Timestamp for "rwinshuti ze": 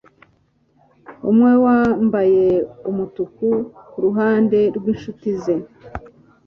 4.75-5.55